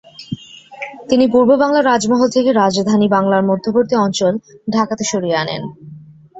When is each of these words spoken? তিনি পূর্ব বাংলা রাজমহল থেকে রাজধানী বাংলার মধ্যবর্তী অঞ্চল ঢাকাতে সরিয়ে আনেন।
তিনি 1.09 1.25
পূর্ব 1.27 1.49
বাংলা 1.55 1.81
রাজমহল 1.81 2.29
থেকে 2.29 2.49
রাজধানী 2.53 3.07
বাংলার 3.07 3.43
মধ্যবর্তী 3.43 3.95
অঞ্চল 3.97 4.33
ঢাকাতে 4.67 5.03
সরিয়ে 5.03 5.39
আনেন। 5.41 5.63